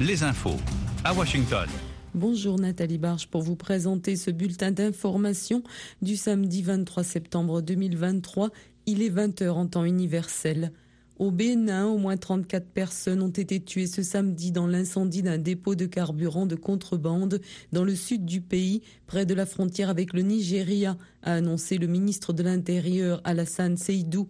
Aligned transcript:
les 0.00 0.22
infos 0.22 0.56
à 1.02 1.12
Washington. 1.12 1.68
Bonjour 2.14 2.58
Nathalie 2.58 2.98
Barge 2.98 3.26
pour 3.26 3.42
vous 3.42 3.56
présenter 3.56 4.14
ce 4.14 4.30
bulletin 4.30 4.70
d'information 4.70 5.64
du 6.02 6.16
samedi 6.16 6.62
23 6.62 7.02
septembre 7.02 7.62
2023. 7.62 8.50
Il 8.86 9.02
est 9.02 9.10
20h 9.10 9.48
en 9.50 9.66
temps 9.66 9.84
universel. 9.84 10.72
Au 11.18 11.32
Bénin, 11.32 11.86
au 11.86 11.98
moins 11.98 12.16
34 12.16 12.68
personnes 12.68 13.22
ont 13.22 13.28
été 13.28 13.58
tuées 13.58 13.88
ce 13.88 14.04
samedi 14.04 14.52
dans 14.52 14.68
l'incendie 14.68 15.22
d'un 15.22 15.38
dépôt 15.38 15.74
de 15.74 15.86
carburant 15.86 16.46
de 16.46 16.54
contrebande 16.54 17.40
dans 17.72 17.82
le 17.82 17.96
sud 17.96 18.24
du 18.24 18.40
pays, 18.40 18.82
près 19.08 19.26
de 19.26 19.34
la 19.34 19.46
frontière 19.46 19.90
avec 19.90 20.12
le 20.12 20.22
Nigeria, 20.22 20.96
a 21.24 21.34
annoncé 21.34 21.76
le 21.76 21.88
ministre 21.88 22.32
de 22.32 22.44
l'Intérieur 22.44 23.20
Alassane 23.24 23.76
Seydou. 23.76 24.28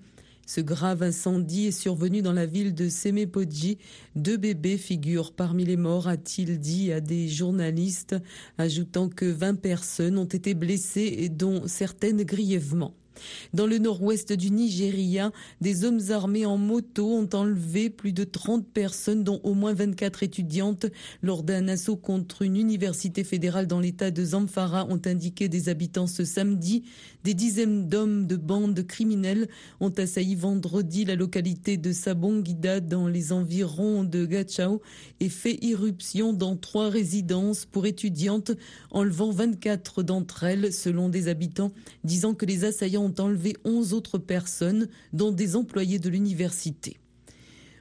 Ce 0.49 0.63
grave 0.63 1.03
incendie 1.03 1.67
est 1.67 1.79
survenu 1.79 2.23
dans 2.23 2.33
la 2.33 2.47
ville 2.47 2.75
de 2.75 2.89
Semepodji. 2.89 3.77
Deux 4.17 4.39
bébés 4.39 4.79
figurent 4.79 5.35
parmi 5.35 5.67
les 5.67 5.77
morts, 5.77 6.09
a-t-il 6.09 6.59
dit 6.59 6.91
à 6.91 7.03
des 7.03 7.29
journalistes, 7.29 8.17
ajoutant 8.57 9.11
que 9.11 9.27
20 9.27 9.61
personnes 9.61 10.17
ont 10.17 10.25
été 10.25 10.55
blessées, 10.55 11.29
dont 11.29 11.65
certaines 11.67 12.23
grièvement. 12.23 12.95
Dans 13.55 13.67
le 13.67 13.79
nord-ouest 13.79 14.33
du 14.33 14.51
Nigeria, 14.51 15.33
des 15.61 15.85
hommes 15.85 16.01
armés 16.11 16.47
en 16.47 16.57
moto 16.57 17.13
ont 17.15 17.29
enlevé 17.33 17.91
plus 17.91 18.13
de 18.13 18.25
30 18.25 18.67
personnes, 18.67 19.25
dont 19.25 19.41
au 19.43 19.55
moins 19.55 19.75
24 19.75 20.23
étudiantes, 20.23 20.87
lors 21.23 21.43
d'un 21.43 21.69
assaut 21.69 21.97
contre 21.97 22.43
une 22.43 22.57
université 22.57 23.25
fédérale 23.25 23.67
dans 23.67 23.81
l'état 23.81 24.11
de 24.11 24.25
Zamfara, 24.25 24.87
ont 24.87 25.01
indiqué 25.05 25.49
des 25.49 25.69
habitants 25.69 26.07
ce 26.07 26.25
samedi. 26.25 26.85
Des 27.25 27.35
dizaines 27.35 27.89
d'hommes 27.89 28.27
de 28.27 28.37
bandes 28.37 28.87
criminelles 28.87 29.49
ont 29.81 29.91
assailli 29.91 30.35
vendredi 30.35 31.05
la 31.05 31.15
localité 31.15 31.77
de 31.77 31.93
Sabongida 31.93 32.81
dans 32.81 33.09
les 33.09 33.33
environs 33.33 34.05
de 34.05 34.25
Gachao 34.25 34.81
et 35.21 35.29
fait 35.29 35.59
irruption 35.63 36.33
dans 36.33 36.57
trois 36.57 36.89
résidences 36.89 37.67
pour 37.67 37.87
étudiantes, 37.87 38.53
enlevant 38.91 39.31
24 39.31 40.03
d'entre 40.03 40.45
elles, 40.45 40.73
selon 40.73 41.09
des 41.09 41.29
habitants, 41.29 41.73
disant 42.05 42.35
que 42.35 42.47
les 42.47 42.65
assaillants 42.65 43.05
ont 43.09 43.15
enlevé 43.19 43.57
11 43.65 43.95
autres 43.95 44.19
personnes, 44.19 44.89
dont 45.13 45.33
des 45.33 45.57
employés 45.57 45.99
de 45.99 46.09
l'université. 46.09 46.99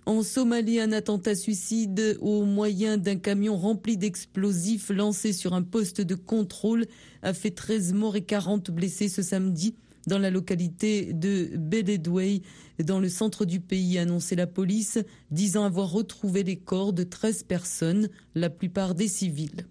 En 0.05 0.23
Somalie, 0.23 0.79
un 0.79 0.93
attentat 0.93 1.35
suicide 1.35 2.17
au 2.21 2.45
moyen 2.45 2.97
d'un 2.97 3.17
camion 3.17 3.57
rempli 3.57 3.97
d'explosifs 3.97 4.89
lancé 4.89 5.33
sur 5.33 5.53
un 5.53 5.63
poste 5.63 5.99
de 5.99 6.15
contrôle 6.15 6.85
a 7.23 7.33
fait 7.33 7.51
13 7.51 7.91
morts 7.91 8.15
et 8.15 8.23
40 8.23 8.71
blessés 8.71 9.09
ce 9.09 9.21
samedi 9.21 9.75
dans 10.07 10.17
la 10.17 10.29
localité 10.29 11.11
de 11.11 11.51
Beledwey, 11.57 12.41
dans 12.81 12.99
le 12.99 13.09
centre 13.09 13.43
du 13.43 13.59
pays, 13.59 13.97
a 13.97 14.03
annoncé 14.03 14.35
la 14.37 14.47
police, 14.47 14.97
disant 15.29 15.65
avoir 15.65 15.91
retrouvé 15.91 16.43
les 16.43 16.55
corps 16.55 16.93
de 16.93 17.03
13 17.03 17.43
personnes, 17.43 18.09
la 18.33 18.49
plupart 18.49 18.95
des 18.95 19.09
civils. 19.09 19.67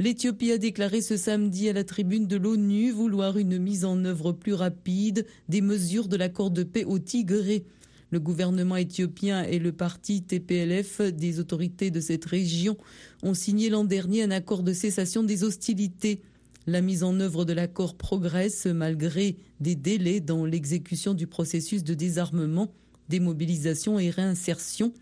L'Éthiopie 0.00 0.50
a 0.50 0.56
déclaré 0.56 1.02
ce 1.02 1.18
samedi 1.18 1.68
à 1.68 1.74
la 1.74 1.84
tribune 1.84 2.26
de 2.26 2.36
l'ONU 2.36 2.90
vouloir 2.90 3.36
une 3.36 3.58
mise 3.58 3.84
en 3.84 4.02
œuvre 4.06 4.32
plus 4.32 4.54
rapide 4.54 5.26
des 5.50 5.60
mesures 5.60 6.08
de 6.08 6.16
l'accord 6.16 6.50
de 6.50 6.62
paix 6.62 6.84
au 6.84 6.98
Tigré. 6.98 7.66
Le 8.08 8.18
gouvernement 8.18 8.76
éthiopien 8.76 9.42
et 9.42 9.58
le 9.58 9.72
parti 9.72 10.22
TPLF 10.22 11.02
des 11.02 11.38
autorités 11.38 11.90
de 11.90 12.00
cette 12.00 12.24
région 12.24 12.78
ont 13.22 13.34
signé 13.34 13.68
l'an 13.68 13.84
dernier 13.84 14.22
un 14.22 14.30
accord 14.30 14.62
de 14.62 14.72
cessation 14.72 15.22
des 15.22 15.44
hostilités. 15.44 16.22
La 16.66 16.80
mise 16.80 17.02
en 17.02 17.20
œuvre 17.20 17.44
de 17.44 17.52
l'accord 17.52 17.94
progresse 17.94 18.64
malgré 18.64 19.36
des 19.60 19.74
délais 19.74 20.20
dans 20.20 20.46
l'exécution 20.46 21.12
du 21.12 21.26
processus 21.26 21.84
de 21.84 21.92
désarmement, 21.92 22.72
démobilisation 23.10 23.98
et 23.98 24.08
réinsertion, 24.08 24.94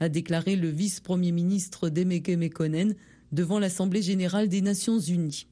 a 0.00 0.08
déclaré 0.08 0.56
le 0.56 0.70
vice-premier 0.70 1.32
ministre 1.32 1.90
Demeke 1.90 2.30
Mekonnen 2.30 2.94
devant 3.32 3.58
l'Assemblée 3.58 4.02
générale 4.02 4.48
des 4.48 4.60
Nations 4.60 4.98
unies. 4.98 5.46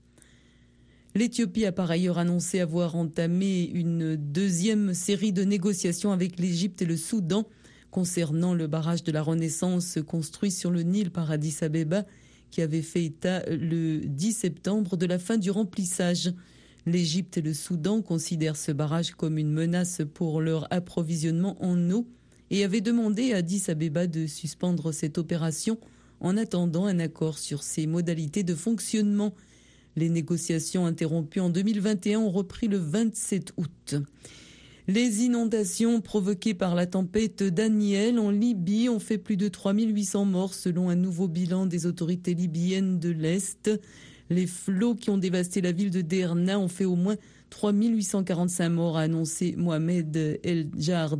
L'Éthiopie 1.14 1.64
a 1.64 1.72
par 1.72 1.90
ailleurs 1.90 2.18
annoncé 2.18 2.58
avoir 2.58 2.96
entamé 2.96 3.70
une 3.72 4.16
deuxième 4.16 4.94
série 4.94 5.32
de 5.32 5.44
négociations 5.44 6.10
avec 6.10 6.40
l'Égypte 6.40 6.82
et 6.82 6.86
le 6.86 6.96
Soudan 6.96 7.46
concernant 7.92 8.54
le 8.54 8.66
barrage 8.66 9.04
de 9.04 9.12
la 9.12 9.22
Renaissance 9.22 9.98
construit 10.04 10.50
sur 10.50 10.72
le 10.72 10.82
Nil 10.82 11.12
par 11.12 11.30
Addis 11.30 11.58
Abeba 11.60 12.04
qui 12.50 12.62
avait 12.62 12.82
fait 12.82 13.04
état 13.04 13.44
le 13.48 14.00
10 14.00 14.32
septembre 14.32 14.96
de 14.96 15.06
la 15.06 15.20
fin 15.20 15.38
du 15.38 15.52
remplissage. 15.52 16.32
L'Égypte 16.86 17.38
et 17.38 17.42
le 17.42 17.54
Soudan 17.54 18.02
considèrent 18.02 18.56
ce 18.56 18.72
barrage 18.72 19.12
comme 19.12 19.38
une 19.38 19.52
menace 19.52 20.02
pour 20.14 20.40
leur 20.40 20.66
approvisionnement 20.72 21.56
en 21.64 21.90
eau 21.90 22.08
et 22.50 22.64
avaient 22.64 22.80
demandé 22.80 23.32
à 23.32 23.36
Addis 23.36 23.64
Abeba 23.68 24.08
de 24.08 24.26
suspendre 24.26 24.92
cette 24.92 25.18
opération 25.18 25.78
en 26.20 26.36
attendant 26.36 26.86
un 26.86 26.98
accord 26.98 27.38
sur 27.38 27.62
ses 27.62 27.86
modalités 27.86 28.42
de 28.42 28.54
fonctionnement. 28.54 29.34
Les 29.96 30.08
négociations 30.08 30.86
interrompues 30.86 31.40
en 31.40 31.50
2021 31.50 32.18
ont 32.20 32.30
repris 32.30 32.68
le 32.68 32.78
27 32.78 33.52
août. 33.56 33.96
Les 34.86 35.22
inondations 35.22 36.02
provoquées 36.02 36.52
par 36.52 36.74
la 36.74 36.86
tempête 36.86 37.42
Daniel 37.42 38.18
en 38.18 38.30
Libye 38.30 38.90
ont 38.90 38.98
fait 38.98 39.16
plus 39.16 39.38
de 39.38 39.48
3800 39.48 40.26
morts 40.26 40.52
selon 40.52 40.90
un 40.90 40.96
nouveau 40.96 41.26
bilan 41.26 41.64
des 41.64 41.86
autorités 41.86 42.34
libyennes 42.34 42.98
de 42.98 43.08
l'Est. 43.08 43.70
Les 44.28 44.46
flots 44.46 44.94
qui 44.94 45.08
ont 45.08 45.16
dévasté 45.16 45.62
la 45.62 45.72
ville 45.72 45.90
de 45.90 46.02
Derna 46.02 46.58
ont 46.58 46.68
fait 46.68 46.84
au 46.84 46.96
moins 46.96 47.16
3845 47.48 48.68
morts, 48.68 48.98
a 48.98 49.02
annoncé 49.02 49.54
Mohamed 49.56 50.40
El 50.42 50.68
Jard, 50.76 51.18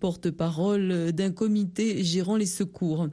porte-parole 0.00 1.12
d'un 1.12 1.30
comité 1.30 2.02
gérant 2.02 2.36
les 2.36 2.46
secours. 2.46 3.08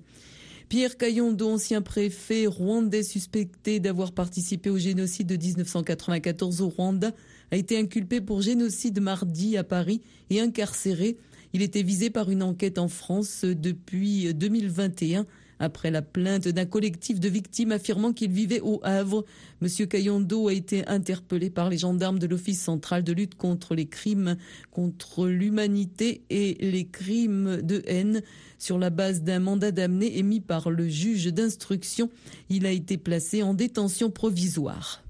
Pierre 0.71 0.95
Cayondo, 0.95 1.49
ancien 1.49 1.81
préfet 1.81 2.47
rwandais 2.47 3.03
suspecté 3.03 3.81
d'avoir 3.81 4.13
participé 4.13 4.69
au 4.69 4.77
génocide 4.77 5.27
de 5.27 5.35
1994 5.35 6.61
au 6.61 6.69
Rwanda, 6.69 7.11
a 7.51 7.57
été 7.57 7.77
inculpé 7.77 8.21
pour 8.21 8.41
génocide 8.41 9.01
mardi 9.01 9.57
à 9.57 9.65
Paris 9.65 9.99
et 10.29 10.39
incarcéré. 10.39 11.17
Il 11.51 11.61
était 11.61 11.83
visé 11.83 12.09
par 12.09 12.31
une 12.31 12.41
enquête 12.41 12.77
en 12.77 12.87
France 12.87 13.43
depuis 13.43 14.33
2021 14.33 15.25
après 15.61 15.91
la 15.91 16.01
plainte 16.01 16.47
d'un 16.47 16.65
collectif 16.65 17.19
de 17.19 17.29
victimes 17.29 17.71
affirmant 17.71 18.11
qu'il 18.11 18.31
vivait 18.31 18.59
au 18.59 18.81
Havre. 18.83 19.23
Monsieur 19.61 19.85
Cayondo 19.85 20.47
a 20.47 20.53
été 20.53 20.85
interpellé 20.87 21.49
par 21.49 21.69
les 21.69 21.77
gendarmes 21.77 22.19
de 22.19 22.27
l'Office 22.27 22.61
central 22.61 23.03
de 23.03 23.13
lutte 23.13 23.35
contre 23.35 23.75
les 23.75 23.85
crimes 23.85 24.35
contre 24.71 25.27
l'humanité 25.27 26.23
et 26.29 26.57
les 26.59 26.85
crimes 26.85 27.61
de 27.61 27.83
haine 27.85 28.21
sur 28.57 28.77
la 28.77 28.89
base 28.89 29.21
d'un 29.21 29.39
mandat 29.39 29.71
d'amener 29.71 30.17
émis 30.17 30.41
par 30.41 30.69
le 30.69 30.89
juge 30.89 31.27
d'instruction. 31.27 32.09
Il 32.49 32.65
a 32.65 32.71
été 32.71 32.97
placé 32.97 33.43
en 33.43 33.53
détention 33.53 34.09
provisoire. 34.09 35.03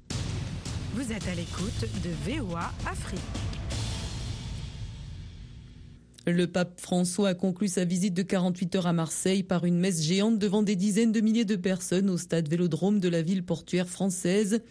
Vous 0.93 1.11
êtes 1.11 1.27
à 1.27 1.35
l'écoute 1.35 1.87
de 2.03 2.31
VOA 2.31 2.71
Afrique. 2.85 3.50
Le 6.27 6.45
pape 6.45 6.79
François 6.79 7.29
a 7.29 7.33
conclu 7.33 7.67
sa 7.67 7.83
visite 7.83 8.13
de 8.13 8.21
48 8.21 8.75
heures 8.75 8.85
à 8.85 8.93
Marseille 8.93 9.41
par 9.41 9.65
une 9.65 9.79
messe 9.79 10.03
géante 10.03 10.37
devant 10.37 10.61
des 10.61 10.75
dizaines 10.75 11.11
de 11.11 11.19
milliers 11.19 11.45
de 11.45 11.55
personnes 11.55 12.11
au 12.11 12.17
stade 12.17 12.47
Vélodrome 12.47 12.99
de 12.99 13.09
la 13.09 13.23
ville 13.23 13.43
portuaire 13.43 13.89
française. 13.89 14.61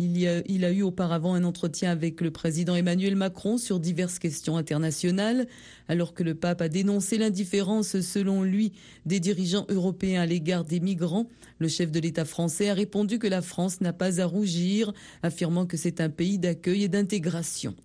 Il, 0.00 0.26
a, 0.26 0.42
il 0.46 0.64
a 0.64 0.72
eu 0.72 0.82
auparavant 0.82 1.34
un 1.34 1.44
entretien 1.44 1.92
avec 1.92 2.20
le 2.20 2.32
président 2.32 2.74
Emmanuel 2.74 3.14
Macron 3.14 3.58
sur 3.58 3.78
diverses 3.78 4.18
questions 4.18 4.56
internationales, 4.56 5.46
alors 5.86 6.14
que 6.14 6.24
le 6.24 6.34
pape 6.34 6.62
a 6.62 6.68
dénoncé 6.68 7.16
l'indifférence, 7.16 8.00
selon 8.00 8.42
lui, 8.42 8.72
des 9.06 9.20
dirigeants 9.20 9.66
européens 9.68 10.22
à 10.22 10.26
l'égard 10.26 10.64
des 10.64 10.80
migrants. 10.80 11.28
Le 11.60 11.68
chef 11.68 11.92
de 11.92 12.00
l'État 12.00 12.24
français 12.24 12.70
a 12.70 12.74
répondu 12.74 13.20
que 13.20 13.28
la 13.28 13.42
France 13.42 13.80
n'a 13.80 13.92
pas 13.92 14.20
à 14.20 14.26
rougir, 14.26 14.92
affirmant 15.22 15.64
que 15.64 15.76
c'est 15.76 16.00
un 16.00 16.10
pays 16.10 16.40
d'accueil 16.40 16.82
et 16.82 16.88
d'intégration. 16.88 17.76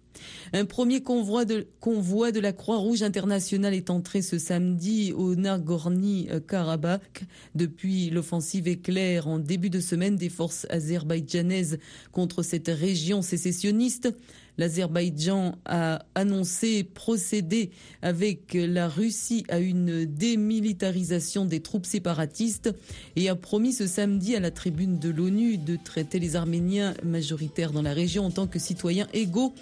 Un 0.53 0.65
premier 0.65 1.01
convoi 1.01 1.45
de, 1.45 2.39
la 2.39 2.53
Croix-Rouge 2.53 3.01
internationale 3.01 3.73
est 3.73 3.89
entré 3.89 4.21
ce 4.21 4.37
samedi 4.37 5.11
au 5.13 5.35
Nagorno-Karabakh 5.35 7.23
depuis 7.55 8.09
l'offensive 8.09 8.67
éclair 8.67 9.27
en 9.27 9.39
début 9.39 9.69
de 9.69 9.79
semaine 9.79 10.15
des 10.15 10.29
forces 10.29 10.67
azerbaïdjanaises 10.69 11.79
contre 12.11 12.43
cette 12.43 12.67
région 12.67 13.21
sécessionniste. 13.21 14.13
L'Azerbaïdjan 14.57 15.55
a 15.65 16.05
annoncé 16.13 16.83
procéder 16.83 17.71
avec 18.03 18.53
la 18.53 18.87
Russie 18.87 19.43
à 19.49 19.57
une 19.57 20.05
démilitarisation 20.05 21.45
des 21.45 21.61
troupes 21.61 21.87
séparatistes 21.87 22.69
et 23.15 23.29
a 23.29 23.35
promis 23.35 23.73
ce 23.73 23.87
samedi 23.87 24.35
à 24.35 24.39
la 24.39 24.51
tribune 24.51 24.99
de 24.99 25.09
l'ONU 25.09 25.57
de 25.57 25.75
traiter 25.83 26.19
les 26.19 26.35
Arméniens 26.35 26.93
majoritaires 27.03 27.71
dans 27.71 27.81
la 27.81 27.93
région 27.93 28.25
en 28.25 28.31
tant 28.31 28.45
que 28.45 28.59
citoyens 28.59 29.07
égaux. 29.13 29.53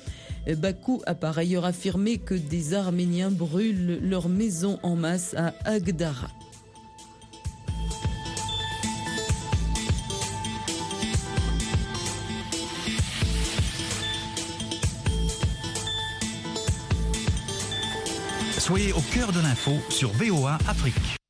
Bakou 0.47 1.01
a 1.05 1.15
par 1.15 1.37
ailleurs 1.37 1.65
affirmé 1.65 2.17
que 2.17 2.33
des 2.35 2.73
Arméniens 2.73 3.31
brûlent 3.31 3.99
leurs 4.01 4.29
maisons 4.29 4.79
en 4.83 4.95
masse 4.95 5.33
à 5.35 5.53
Agdara. 5.65 6.29
Soyez 18.57 18.93
au 18.93 19.01
cœur 19.13 19.31
de 19.31 19.39
l'info 19.39 19.71
sur 19.89 20.11
VOA 20.11 20.57
Afrique. 20.67 21.20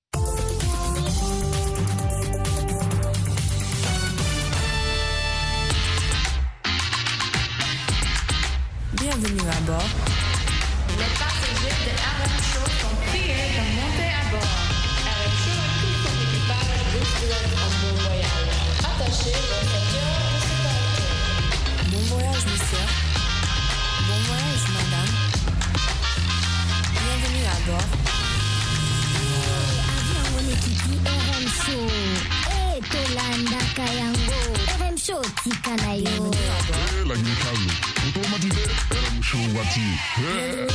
at 39.61 39.77
you. 39.77 39.93
Yeah, 40.21 40.71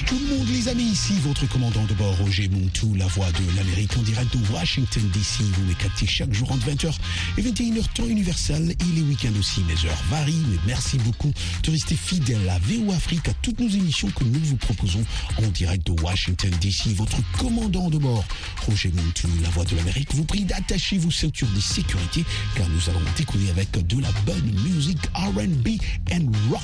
tout 0.00 0.18
le 0.18 0.36
monde 0.36 0.48
les 0.48 0.68
amis, 0.68 0.84
ici 0.84 1.14
votre 1.22 1.46
commandant 1.48 1.84
de 1.84 1.92
bord 1.94 2.16
Roger 2.16 2.48
Montou, 2.48 2.94
la 2.94 3.06
voix 3.06 3.30
de 3.32 3.56
l'Amérique 3.56 3.96
en 3.98 4.02
direct 4.02 4.34
de 4.34 4.52
Washington 4.52 5.02
DC. 5.12 5.40
Vous 5.40 5.64
me 5.64 5.74
captez 5.74 6.06
chaque 6.06 6.32
jour 6.32 6.50
entre 6.50 6.66
20h 6.66 6.94
et 7.36 7.42
21h 7.42 7.92
temps 7.94 8.06
universel 8.06 8.70
et 8.70 8.94
les 8.94 9.02
week-ends 9.02 9.38
aussi. 9.38 9.60
Mes 9.64 9.88
heures 9.88 10.02
varient, 10.08 10.44
mais 10.48 10.56
merci 10.66 10.96
beaucoup 10.98 11.30
de 11.62 11.70
rester 11.70 11.94
fidèle 11.94 12.48
à 12.48 12.58
VO 12.60 12.90
Afrique, 12.92 13.28
à 13.28 13.34
toutes 13.42 13.60
nos 13.60 13.68
émissions 13.68 14.08
que 14.10 14.24
nous 14.24 14.40
vous 14.42 14.56
proposons 14.56 15.04
en 15.38 15.48
direct 15.48 15.86
de 15.86 16.00
Washington 16.00 16.50
DC. 16.60 16.94
Votre 16.94 17.18
commandant 17.38 17.90
de 17.90 17.98
bord 17.98 18.24
Roger 18.66 18.90
Montou, 18.94 19.28
la 19.42 19.50
voix 19.50 19.64
de 19.64 19.76
l'Amérique, 19.76 20.14
vous 20.14 20.24
prie 20.24 20.44
d'attacher 20.44 20.96
vos 20.96 21.10
ceintures 21.10 21.50
de 21.54 21.60
sécurité 21.60 22.24
car 22.56 22.66
nous 22.68 22.90
allons 22.90 23.04
décoller 23.16 23.50
avec 23.50 23.70
de 23.72 24.00
la 24.00 24.10
bonne 24.24 24.52
musique 24.64 25.04
R&B 25.14 25.68
and 26.10 26.30
rock. 26.50 26.62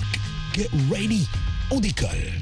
Get 0.55 0.71
ready, 0.91 1.27
on 1.71 1.81
décolle. 1.81 2.33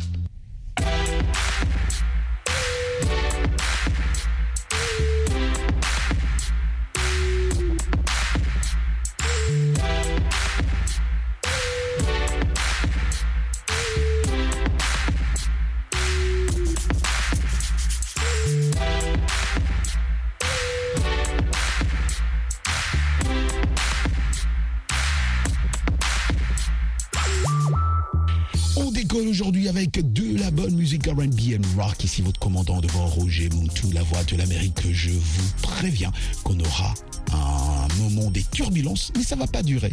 Ici 32.17 32.23
votre 32.23 32.41
commandant 32.41 32.81
de 32.81 32.87
bord 32.87 33.13
Roger 33.13 33.51
Montou, 33.51 33.93
la 33.93 34.03
voix 34.03 34.25
de 34.25 34.37
l'Amérique. 34.37 34.91
Je 34.91 35.11
vous 35.11 35.53
préviens 35.61 36.11
qu'on 36.45 36.59
aura 36.61 36.95
un 37.31 37.95
moment 37.99 38.31
des 38.31 38.43
turbulences, 38.43 39.13
mais 39.15 39.23
ça 39.23 39.37
va 39.37 39.47
pas 39.47 39.63
durer. 39.63 39.93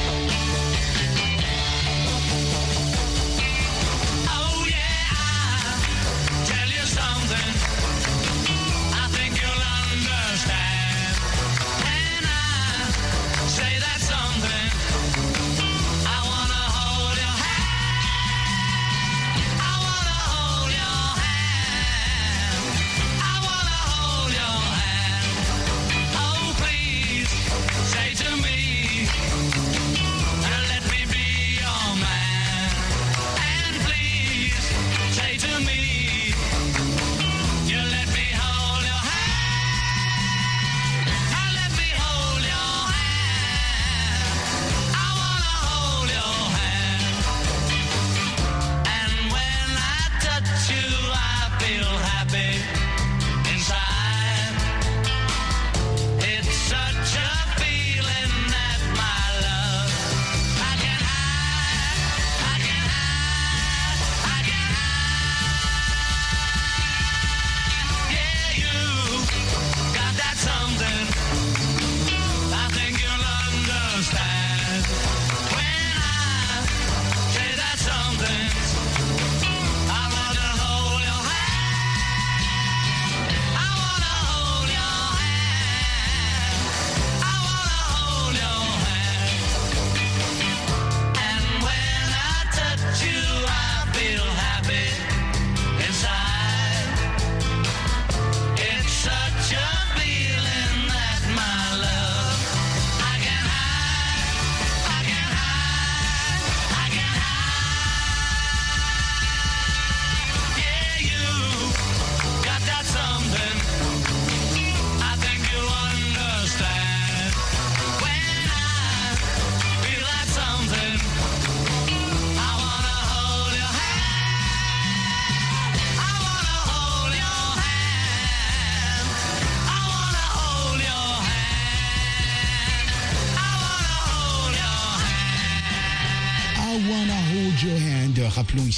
to 35.41 35.59
me, 35.65 35.80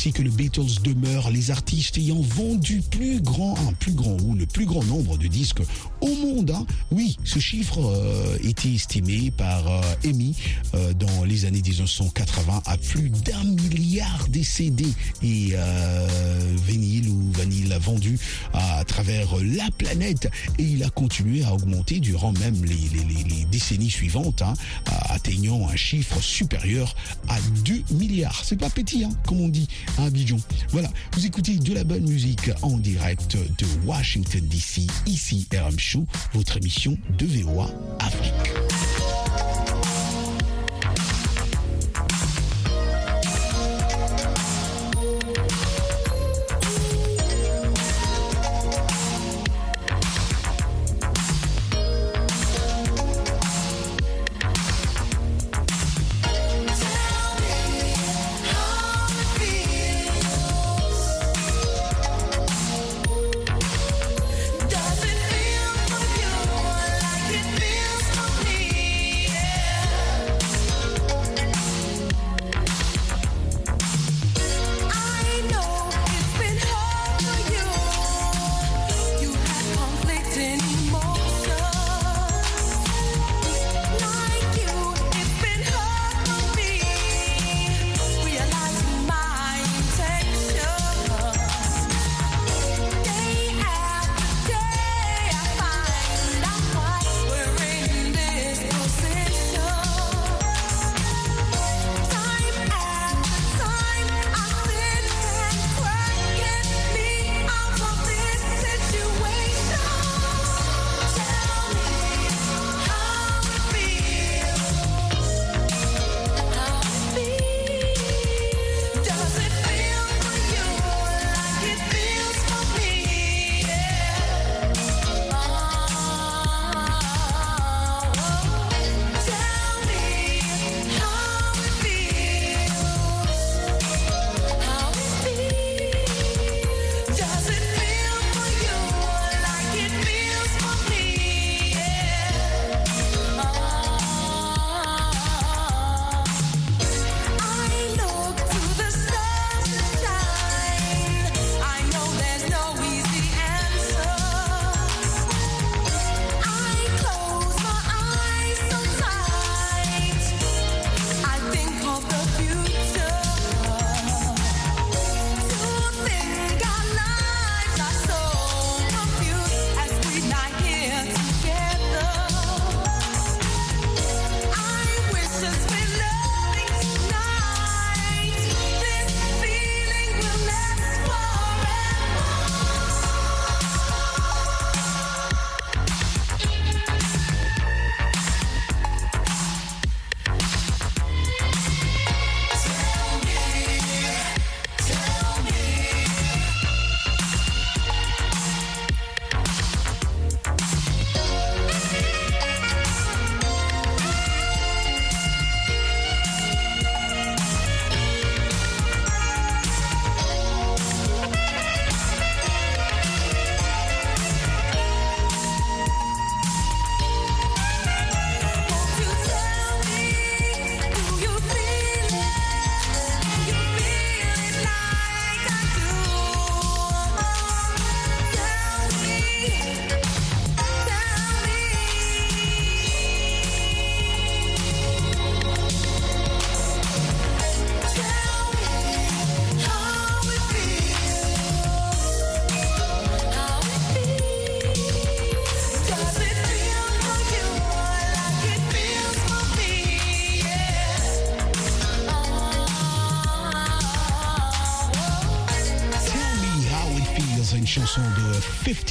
Ici 0.04 0.12
que 0.12 0.22
le 0.22 0.32
Beatles 0.32 0.82
demeure 0.84 1.32
les 1.32 1.50
artistes 1.50 1.98
ayant 1.98 2.20
vendu 2.20 2.82
plus 2.82 3.22
grand, 3.22 3.56
un 3.70 3.72
plus 3.72 3.94
grand 3.94 4.18
ou 4.26 4.36
le 4.36 4.46
plus 4.46 4.66
grand 4.66 4.84
nombre 4.84 5.18
de 5.18 5.28
disques 5.28 5.62
au 6.04 6.16
monde. 6.16 6.52
hein. 6.52 6.66
Oui, 6.92 7.18
ce 7.24 7.40
chiffre 7.40 7.80
euh, 7.80 8.38
était 8.44 8.74
estimé 8.74 9.32
par 9.32 9.68
euh, 9.68 9.82
EMI 10.04 10.36
euh, 10.76 10.94
dans 10.94 11.24
les 11.24 11.46
années 11.46 11.62
1980 11.62 12.62
à 12.66 12.78
plus 12.78 13.10
d'un 13.10 13.44
milliard 13.44 14.28
de 14.28 14.44
CD 14.44 14.86
et 15.22 15.52
euh, 15.54 16.08
vinyle 16.68 17.10
ou 17.10 17.32
vanille 17.32 17.74
vendu 17.80 18.20
à 18.54 18.84
travers 18.86 19.36
la 19.42 19.70
planète 19.78 20.30
et 20.60 20.64
il 20.64 20.84
a 20.84 20.90
continué 20.90 21.44
à 21.44 21.54
augmenter 21.54 22.00
durant 22.00 22.34
même 22.34 22.64
les, 22.66 23.46
décennies 23.50 23.90
suivantes, 23.90 24.42
hein, 24.42 24.54
atteignant 25.10 25.68
un 25.68 25.76
chiffre 25.76 26.22
supérieur 26.22 26.96
à 27.30 27.38
2 27.66 27.96
milliards. 27.96 28.42
C'est 28.44 28.60
pas 28.60 28.70
petit, 28.70 29.04
hein, 29.04 29.12
comme 29.26 29.42
on 29.42 29.50
dit 29.50 29.68
à 29.98 30.06
Abidjan. 30.06 30.38
Voilà, 30.70 30.90
vous 31.14 31.26
écoutez 31.26 31.56
de 31.56 31.74
la 31.74 31.84
bonne 31.84 32.08
musique 32.08 32.50
en 32.62 32.78
direct 32.78 33.38
de 33.38 33.66
Washington 33.86 34.42
DC, 34.48 34.88
ici 35.06 35.48
RM 35.52 35.80
votre 36.34 36.58
émission 36.58 36.98
de 37.18 37.26
VOA 37.26 37.70
Afrique. 38.00 38.83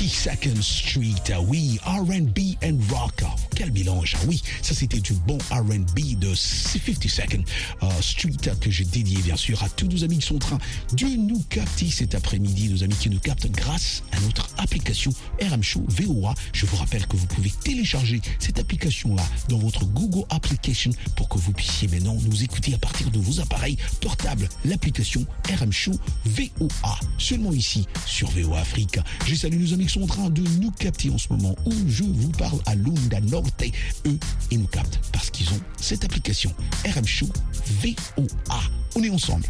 52nd 0.03 0.63
Street. 0.65 1.31
we 1.49 1.79
R&B 1.87 2.59
and 2.61 2.91
rock. 2.91 3.12
Quel 3.55 3.73
mélange. 3.73 4.17
Ah 4.19 4.25
Oui, 4.27 4.43
ça 4.63 4.75
c'était 4.75 5.01
du 5.01 5.13
bon 5.13 5.39
R&B 5.51 6.19
de 6.19 6.35
52nd 6.35 7.45
euh, 7.83 7.89
Street 8.01 8.31
que 8.61 8.71
j'ai 8.71 8.85
dédié 8.85 9.19
bien 9.19 9.37
sûr 9.37 9.63
à 9.63 9.69
tous 9.69 9.87
nos 9.87 10.05
amis 10.05 10.19
qui 10.19 10.27
sont 10.27 10.37
en 10.37 10.39
train 10.39 10.59
de 10.93 11.07
nous 11.07 11.43
capter 11.51 11.91
cet 11.91 12.15
après-midi, 12.15 12.71
nos 12.71 12.83
amis 12.83 12.95
qui 12.95 13.11
nous 13.11 13.19
captent 13.19 13.51
grâce 13.51 14.03
à 14.13 14.21
notre 14.21 14.49
application 14.59 15.13
RM 15.41 15.63
Show 15.63 15.85
VOA. 15.89 16.35
Je 16.53 16.67
vous 16.67 16.77
rappelle 16.77 17.07
que 17.07 17.17
vous 17.17 17.27
pouvez 17.27 17.51
télécharger 17.63 18.21
cette 18.39 18.59
application-là 18.59 19.23
dans 19.49 19.59
votre 19.59 19.85
Google 19.85 20.25
Application 20.31 20.91
pour 21.17 21.29
que 21.29 21.39
vous 21.39 21.53
puissiez 21.53 21.89
maintenant 21.89 22.17
nous 22.25 22.43
écouter 22.43 22.75
à 22.75 22.79
partir 22.79 23.11
de 23.11 23.19
vos 23.19 23.41
appareils 23.41 23.77
portables. 24.01 24.49
L'application 24.65 25.27
RM 25.59 25.73
Show 25.73 25.99
VOA. 26.25 27.01
Seulement 27.19 27.53
ici 27.53 27.87
sur 28.07 28.31
VOA 28.31 28.61
Afrique. 28.61 28.99
Je 29.27 29.35
salue 29.35 29.61
nos 29.61 29.75
amis 29.75 29.87
qui 29.87 29.93
sont 29.93 30.03
en 30.03 30.07
train 30.07 30.31
de 30.31 30.43
nous 30.61 30.71
capter 30.71 31.11
en 31.11 31.19
ce 31.19 31.29
moment 31.31 31.55
où 31.67 31.73
je 31.89 32.05
vous 32.05 32.31
parle 32.31 32.59
à 32.67 32.75
Lunda 32.75 33.21
Eux, 34.07 34.19
ils 34.51 34.59
nous 34.59 34.67
captent 34.67 35.01
parce 35.13 35.31
qu'ils 35.31 35.49
ont 35.53 35.61
cette 35.77 36.05
application 36.05 36.55
RM 36.85 37.07
Show 37.07 37.29
VOA. 37.83 38.61
On 38.97 39.03
est 39.03 39.11
ensemble. 39.11 39.47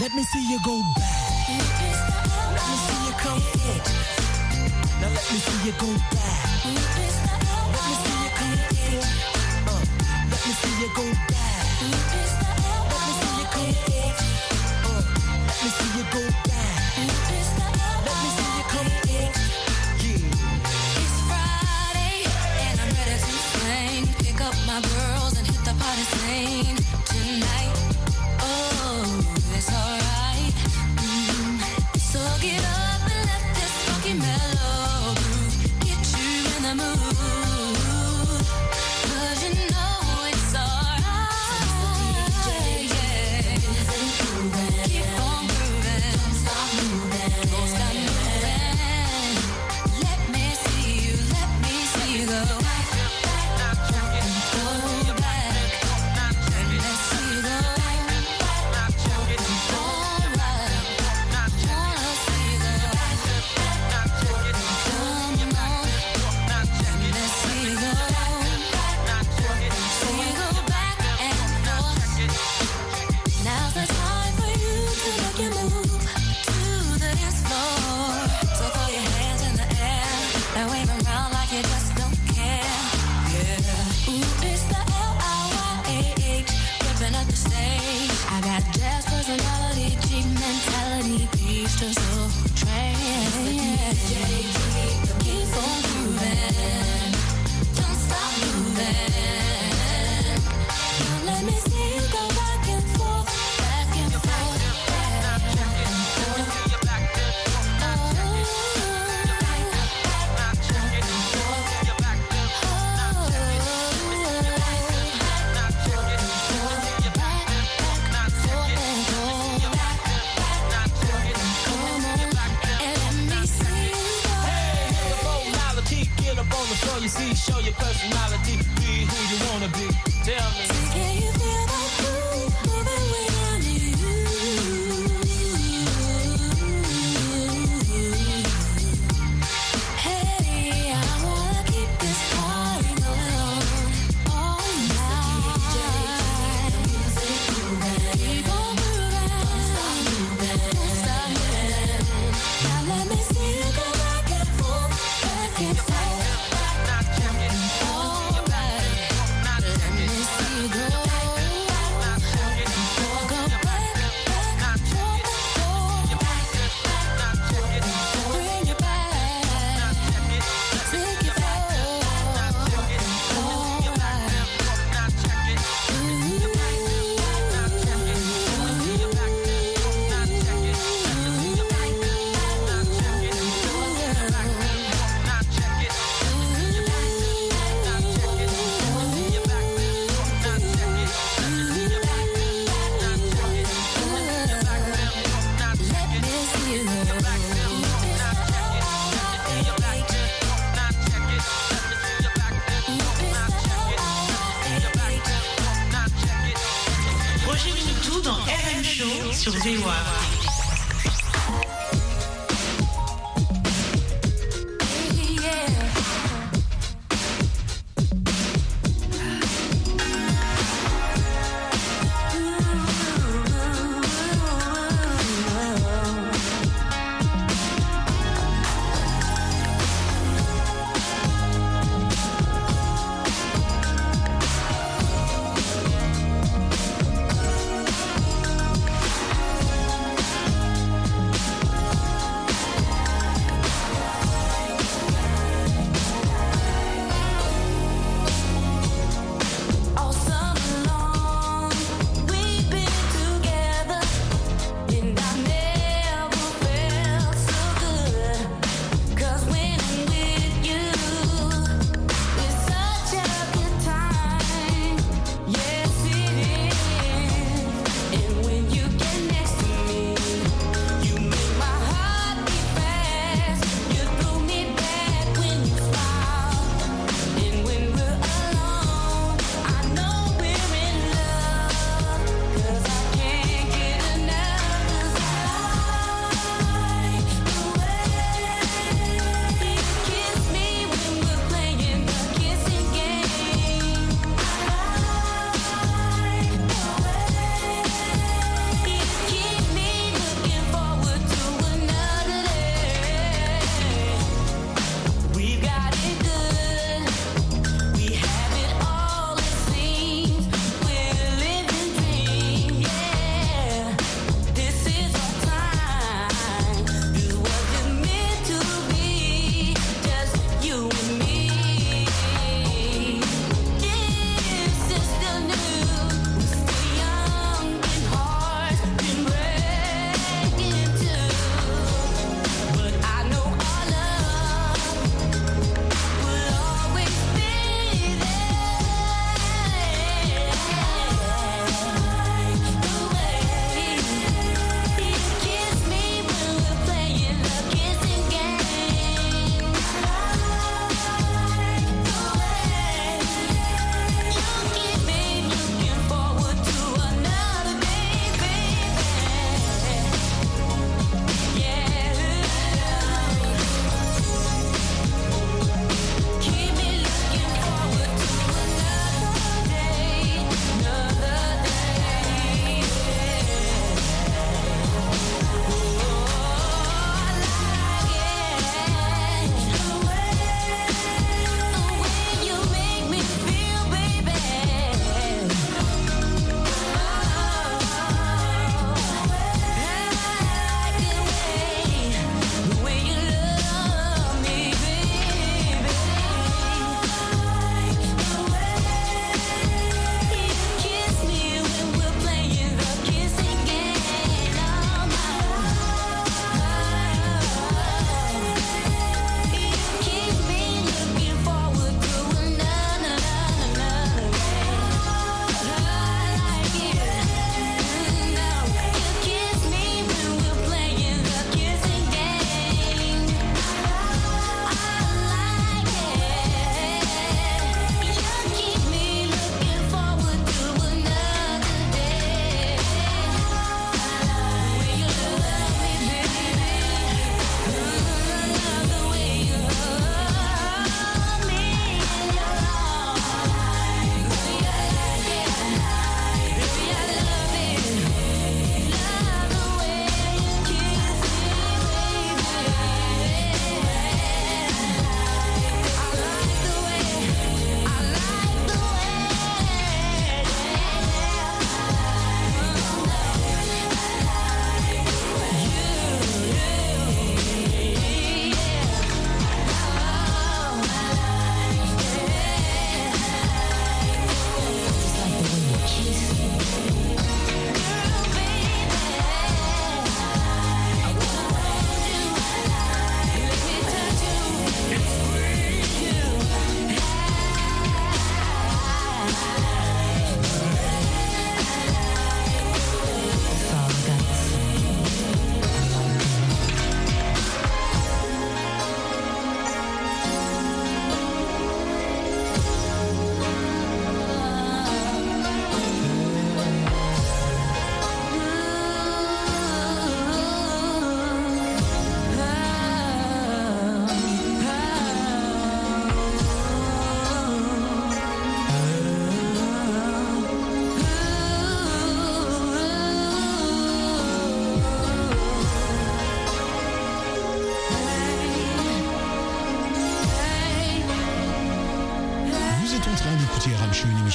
Let 0.00 0.12
me 0.14 0.22
see 0.22 0.50
you 0.50 0.58
go 0.64 0.80
back. 0.96 1.48
Let 2.50 2.62
me 2.68 2.76
see 2.84 2.98
you 3.06 3.12
come 3.18 3.42
in. 3.54 3.80
Now 5.00 5.08
let 5.08 5.32
me 5.32 5.38
see 5.38 5.66
you 5.66 5.72
go 5.78 5.86
back. 6.10 6.53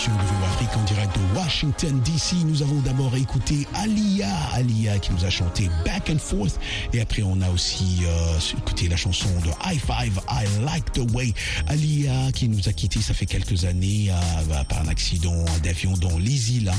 De 0.07 0.45
Afrique 0.45 0.69
en 0.77 0.83
direct 0.83 1.13
de 1.13 1.37
Washington 1.37 1.99
DC. 2.05 2.45
Nous 2.45 2.61
avons 2.61 2.79
d'abord 2.79 3.13
écouté 3.17 3.67
Alia, 3.73 4.29
Alia 4.53 4.97
qui 4.97 5.11
nous 5.11 5.25
a 5.25 5.29
chanté 5.29 5.69
Back 5.83 6.09
and 6.09 6.19
Forth. 6.19 6.57
Et 6.93 7.01
après, 7.01 7.21
on 7.21 7.41
a 7.41 7.49
aussi 7.49 7.99
euh, 8.05 8.39
écouté 8.57 8.87
la 8.87 8.95
chanson 8.95 9.27
de 9.43 9.49
High 9.65 9.79
Five, 9.79 10.18
I 10.29 10.45
Like 10.63 10.91
the 10.93 11.11
Way. 11.13 11.33
Alia 11.67 12.31
qui 12.31 12.49
nous 12.49 12.67
a 12.67 12.73
quittés, 12.73 13.01
ça 13.01 13.13
fait 13.13 13.25
quelques 13.25 13.65
années, 13.65 14.07
euh, 14.09 14.43
bah, 14.49 14.63
par 14.67 14.81
un 14.81 14.87
accident 14.87 15.45
d'avion 15.63 15.93
dans 15.97 16.17
les 16.17 16.51
îles. 16.57 16.71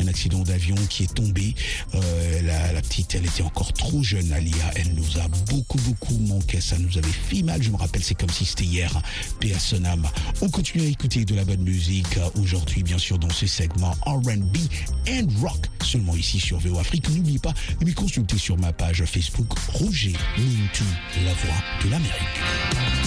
Un 0.00 0.06
accident 0.08 0.40
d'avion 0.40 0.76
qui 0.88 1.04
est 1.04 1.14
tombé. 1.14 1.54
Euh, 1.94 2.42
la, 2.42 2.80
petite, 2.82 3.14
elle 3.14 3.26
était 3.26 3.42
encore 3.42 3.72
trop 3.72 4.02
jeune, 4.02 4.32
Alia. 4.32 4.54
Elle 4.76 4.94
nous 4.94 5.18
a 5.18 5.28
beaucoup, 5.50 5.78
beaucoup 5.78 6.16
manqué. 6.18 6.60
Ça 6.60 6.78
nous 6.78 6.98
avait 6.98 7.08
fait 7.08 7.42
mal. 7.42 7.62
Je 7.62 7.70
me 7.70 7.76
rappelle, 7.76 8.02
c'est 8.02 8.14
comme 8.14 8.30
si 8.30 8.44
c'était 8.44 8.64
hier. 8.64 8.90
Paix. 9.40 9.54
On 10.40 10.48
continue 10.48 10.84
à 10.84 10.86
écouter 10.86 11.24
de 11.24 11.34
la 11.34 11.44
bonne 11.44 11.62
musique 11.62 12.16
euh, 12.16 12.28
aujourd'hui, 12.40 12.82
bien 12.82 12.98
sûr, 12.98 13.18
dans 13.18 13.30
ce 13.30 13.46
segment 13.46 13.94
R&B 14.06 14.56
and 15.08 15.26
rock. 15.40 15.66
Seulement 15.82 16.16
ici 16.16 16.38
sur 16.38 16.58
VO 16.58 16.78
Afrique. 16.78 17.08
N'oubliez 17.10 17.38
pas 17.38 17.54
de 17.80 17.84
me 17.84 17.92
consulter 17.92 18.38
sur 18.38 18.56
ma 18.58 18.72
page 18.72 19.04
Facebook 19.04 19.58
Roger 19.72 20.14
Mintou, 20.36 20.84
la 21.24 21.32
voix 21.34 21.84
de 21.84 21.90
l'Amérique. 21.90 22.97